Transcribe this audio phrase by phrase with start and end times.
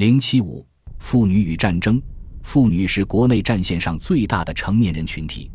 [0.00, 0.66] 零七五，
[0.98, 2.00] 妇女与战争。
[2.42, 5.50] 妇女是国内战线上最大的成年人群体，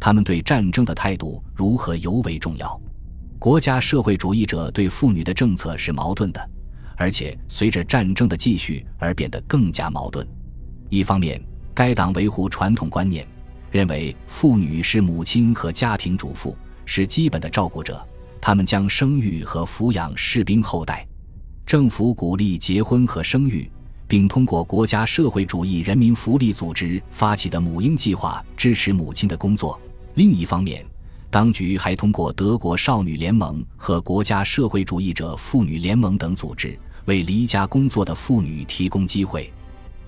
[0.00, 2.80] 他们对战争的态度如何尤为重要。
[3.38, 6.50] 国家社会主义者对妇女的政策是矛盾的，
[6.96, 10.26] 而且随着战争的继续而变得更加矛盾。
[10.88, 11.38] 一方面，
[11.74, 13.28] 该党维护传统观念，
[13.70, 18.02] 认为妇女是母亲和家庭主妇，是基本的照顾者，
[18.40, 21.06] 他们将生育和抚养士兵后代。
[21.66, 23.70] 政府鼓励结婚和生育。
[24.10, 29.78] 并通过国家社会主义人民福利组织发起的母婴计划支持母亲的工作。
[30.14, 30.84] 另一方面，
[31.30, 39.48] 当局还通过德国少女联盟和国家社会主义者妇女联盟等组织为离家工作的妇女提供机会。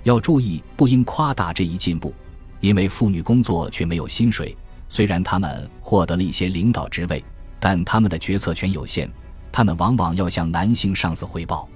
[0.02, 2.12] 要注意，不应夸大这一进步，
[2.58, 4.56] 因为妇女工作却没有薪水。
[4.88, 7.24] 虽然她们获得了一些领导职位，
[7.60, 9.08] 但她们的决策权有限，
[9.52, 11.68] 她们往往要向男性上司汇报。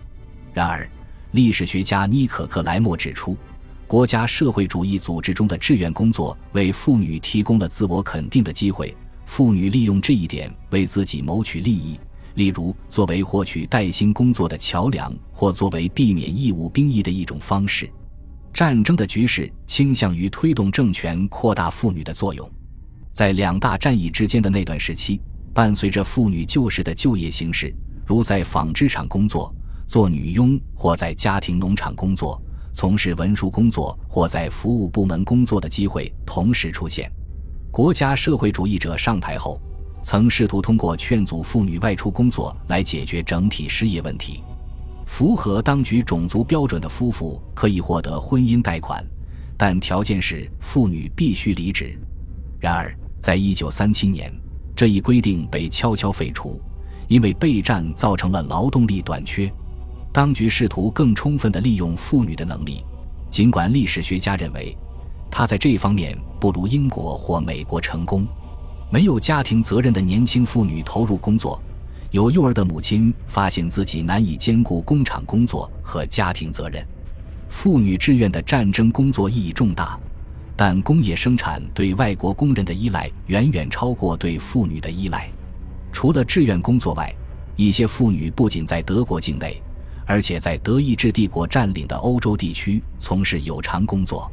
[0.53, 0.91] 然而，
[1.37, 3.37] 历史学家尼可克莱默指出，
[3.87, 8.97] 国家社会主义组织中的志愿工作为妇女提供了自我肯定的机会。
[9.27, 12.01] 妇女利用这一点为自己谋取利益，
[12.37, 17.87] 例如作为获取带薪工作的桥梁，或作为避免义务兵役的一种方式。
[18.55, 22.51] 战争的局势倾向于推动政权扩大妇女的作用。
[23.13, 25.21] 在两大战役之间的那段时期，
[25.53, 27.71] 伴随着妇女旧时的就业形式，
[28.07, 29.55] 如在纺织厂工作。
[29.87, 32.41] 做女佣或在家庭农场工作，
[32.73, 37.11] 从事文书工作或在服务部门工作的机会同时出现。
[37.71, 39.61] 国家社会主义者上台后，
[40.03, 44.43] 曾试图通过劝阻妇女外出工作来解决整体失业问题。
[45.07, 49.05] 符合当局种族标准的夫妇可以获得婚姻贷款，
[49.57, 51.97] 但条件是妇女必须离职。
[52.59, 54.33] 然而，在一九三七年，
[54.75, 56.61] 这一规定被悄悄废除，
[57.07, 59.49] 因为备战造成了劳动力短缺。
[60.17, 62.83] 当局试图更充分地利用妇女的能力，
[63.31, 64.75] 尽管历史学家认为，
[65.31, 68.27] 他在这方面不如英国或美国成功。
[68.91, 71.61] 没有家庭责任的年轻妇女投入工作，
[72.13, 76.83] 有幼儿的母亲发现自己难以兼顾工厂工作和家庭责任。
[77.51, 80.01] 妇女志愿的战争工作意义重大，
[80.57, 85.29] 但工业生产对外国工人的依赖远远超过对妇女的依赖。
[85.93, 87.15] 除了志愿工作外，
[87.55, 89.61] 一些妇女不仅在德国境内。
[90.07, 94.31] 而且在德意志帝国占领的欧洲地区从事有偿工作。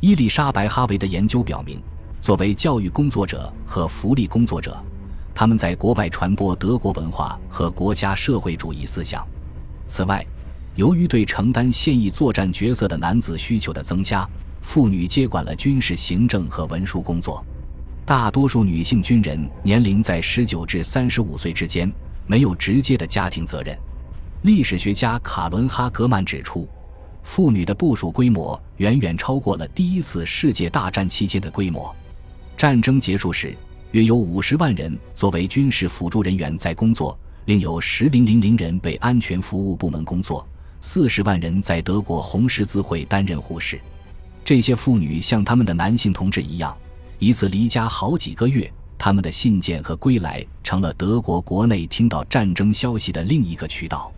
[0.00, 1.80] 伊丽莎白·哈维的研究表明，
[2.20, 4.76] 作为教育工作者和福利工作者，
[5.32, 9.24] 他们在国外传播德国文化和国家社会主义思想。
[9.86, 10.26] 此外，
[10.74, 14.28] 由于对承担现役作战角色的男子需求的增加，
[14.60, 17.42] 妇女接管了军事行政和文书工作。
[18.04, 21.90] 大多数女性军人年龄在十九至三十五岁之间，
[22.26, 23.78] 没有直接的家庭责任。
[24.44, 26.68] 历史学家卡伦·哈格曼指出，
[27.22, 31.90] 妇女的部署规模远远超过了第一次世界大战期间的规模。
[32.54, 33.56] 战争结束时，
[33.92, 40.46] 约有五十万人作为军事辅助人员在工作，另有十零零零人被安全服务部门工作，
[40.82, 43.80] 四十万人在德国红十字会担任护士。
[44.44, 46.76] 这些妇女像他们的男性同志一样，
[47.18, 48.70] 一次离家好几个月。
[48.98, 54.12] 他们的信件和归来成了德国国内听到战争消息的另一个渠道。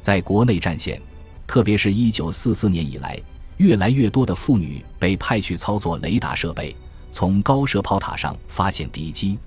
[0.00, 1.00] 在国内战线，
[1.46, 3.20] 特别是一九四四年以来，
[3.58, 6.74] 越来越多的妇女被派去操作雷达设备，
[7.12, 9.38] 从高射炮塔上发现敌机。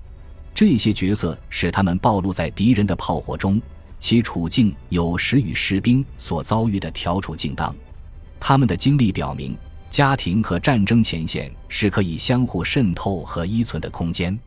[0.54, 3.60] 这些角色使他们暴露在敌人的炮火中，
[3.98, 7.74] 其处境有时与士兵所遭遇的条处境当。
[8.38, 9.56] 他们的经历表明，
[9.90, 14.38] 家庭和战争前线是可以相互渗透和依存的空间。